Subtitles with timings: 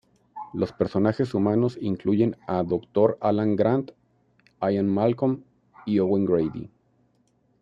[0.51, 3.19] Los personajes humanos incluyen a Dr.
[3.21, 3.91] Alan Grant,
[4.59, 5.43] Ian Malcolm,
[5.85, 6.71] y Owen Grady.